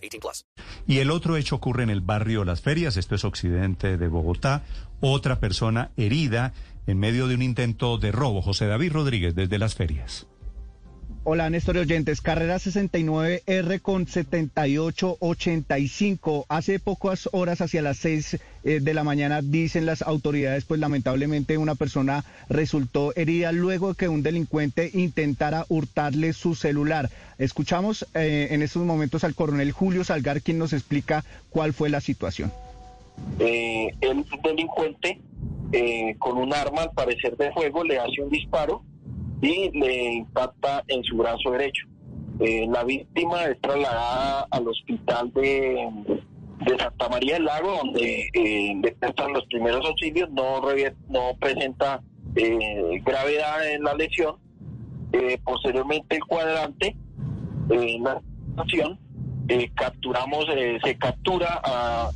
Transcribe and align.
18 0.00 0.20
plus. 0.20 0.46
Y 0.86 0.98
el 0.98 1.10
otro 1.10 1.36
hecho 1.36 1.56
ocurre 1.56 1.82
en 1.82 1.90
el 1.90 2.00
barrio 2.00 2.44
Las 2.44 2.60
Ferias, 2.60 2.96
esto 2.96 3.14
es 3.14 3.24
occidente 3.24 3.96
de 3.96 4.08
Bogotá. 4.08 4.64
Otra 5.00 5.40
persona 5.40 5.90
herida 5.96 6.52
en 6.86 6.98
medio 6.98 7.28
de 7.28 7.34
un 7.34 7.42
intento 7.42 7.98
de 7.98 8.12
robo. 8.12 8.42
José 8.42 8.66
David 8.66 8.92
Rodríguez, 8.92 9.34
desde 9.34 9.58
Las 9.58 9.74
Ferias. 9.74 10.26
Hola, 11.22 11.50
Néstor 11.50 11.76
oyentes. 11.76 12.22
Carrera 12.22 12.56
69R 12.56 13.82
con 13.82 14.06
7885. 14.06 16.46
Hace 16.48 16.78
pocas 16.78 17.28
horas, 17.32 17.60
hacia 17.60 17.82
las 17.82 17.98
6 17.98 18.40
eh, 18.64 18.80
de 18.80 18.94
la 18.94 19.04
mañana, 19.04 19.42
dicen 19.42 19.84
las 19.84 20.00
autoridades, 20.00 20.64
pues 20.64 20.80
lamentablemente 20.80 21.58
una 21.58 21.74
persona 21.74 22.24
resultó 22.48 23.12
herida 23.16 23.52
luego 23.52 23.90
de 23.90 23.96
que 23.96 24.08
un 24.08 24.22
delincuente 24.22 24.90
intentara 24.94 25.66
hurtarle 25.68 26.32
su 26.32 26.54
celular. 26.54 27.10
Escuchamos 27.36 28.06
eh, 28.14 28.48
en 28.52 28.62
estos 28.62 28.82
momentos 28.82 29.22
al 29.22 29.34
coronel 29.34 29.72
Julio 29.72 30.04
Salgar, 30.04 30.40
quien 30.40 30.56
nos 30.56 30.72
explica 30.72 31.22
cuál 31.50 31.74
fue 31.74 31.90
la 31.90 32.00
situación. 32.00 32.50
Eh, 33.38 33.90
el 34.00 34.24
delincuente, 34.42 35.20
con 36.18 36.38
un 36.38 36.54
arma 36.54 36.84
al 36.84 36.92
parecer 36.92 37.36
de 37.36 37.52
fuego, 37.52 37.84
le 37.84 37.98
hace 37.98 38.22
un 38.22 38.30
disparo 38.30 38.84
y 39.42 39.70
le 39.78 40.12
impacta 40.14 40.84
en 40.88 41.02
su 41.04 41.16
brazo 41.16 41.50
derecho. 41.52 41.86
Eh, 42.40 42.66
la 42.70 42.84
víctima 42.84 43.44
es 43.44 43.60
trasladada 43.60 44.46
al 44.50 44.68
hospital 44.68 45.32
de, 45.34 45.88
Santa 46.78 47.08
María 47.08 47.34
del 47.34 47.44
Lago, 47.44 47.78
donde 47.82 48.28
eh, 48.34 48.80
le 48.82 49.32
los 49.32 49.46
primeros 49.46 49.84
auxilios, 49.86 50.30
no, 50.30 50.60
no 51.08 51.36
presenta 51.38 52.02
eh, 52.36 53.02
gravedad 53.04 53.70
en 53.70 53.82
la 53.82 53.94
lesión. 53.94 54.36
Eh, 55.12 55.38
posteriormente 55.42 56.16
el 56.16 56.24
cuadrante, 56.24 56.96
en 57.70 58.04
la 58.04 58.20
situación, 59.50 59.70
capturamos, 59.74 60.46
se 60.82 60.96
captura 60.96 61.60
a, 61.64 62.10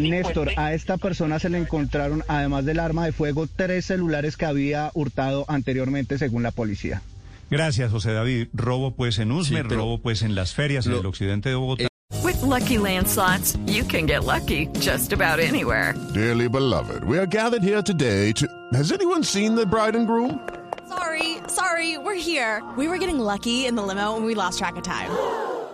Néstor, 0.00 0.50
a 0.56 0.74
esta 0.74 0.96
persona 0.96 1.38
se 1.38 1.48
le 1.48 1.58
encontraron, 1.58 2.22
además 2.28 2.64
del 2.64 2.80
arma 2.80 3.04
de 3.04 3.12
fuego, 3.12 3.46
tres 3.46 3.86
celulares 3.86 4.36
que 4.36 4.46
había 4.46 4.90
hurtado 4.94 5.44
anteriormente, 5.48 6.18
según 6.18 6.42
la 6.42 6.50
policía. 6.50 7.02
Gracias, 7.50 7.90
José 7.90 8.12
David. 8.12 8.48
Robo 8.52 8.92
pues 8.92 9.18
en 9.18 9.32
Usmer, 9.32 9.66
robo 9.66 9.98
pues 9.98 10.22
en 10.22 10.34
las 10.34 10.54
ferias 10.54 10.86
en 10.86 10.92
el 10.92 11.06
occidente 11.06 11.48
de 11.48 11.56
Bogotá. 11.56 11.88
With 12.24 12.42
lucky 12.42 12.76
landslots, 12.76 13.56
you 13.66 13.84
can 13.84 14.06
get 14.06 14.24
lucky 14.24 14.66
just 14.80 15.12
about 15.12 15.38
anywhere. 15.38 15.94
Dearly 16.12 16.48
beloved, 16.48 17.04
we 17.04 17.18
are 17.18 17.26
gathered 17.26 17.62
here 17.62 17.82
today 17.82 18.32
to. 18.32 18.46
Has 18.72 18.92
anyone 18.92 19.24
seen 19.24 19.54
the 19.54 19.64
bride 19.64 19.96
and 19.96 20.06
groom? 20.06 20.40
Sorry, 20.88 21.38
sorry, 21.46 21.98
we're 21.98 22.14
here. 22.14 22.62
We 22.76 22.88
were 22.88 22.98
getting 22.98 23.18
lucky 23.18 23.66
in 23.66 23.74
the 23.76 23.82
limo 23.82 24.16
and 24.16 24.26
we 24.26 24.34
lost 24.34 24.58
track 24.58 24.76
of 24.76 24.82
time. 24.82 25.10